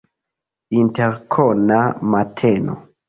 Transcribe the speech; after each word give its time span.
Interkona 0.79 1.79
mateno. 2.11 2.79